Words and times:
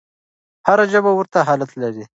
هره 0.67 0.85
ژبه 0.91 1.11
ورته 1.15 1.39
حالت 1.47 1.71
لري. 1.81 2.03